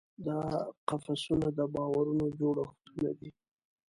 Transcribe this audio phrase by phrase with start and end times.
[0.27, 0.37] دا
[0.87, 3.29] قفسونه د باورونو جوړښتونه دي.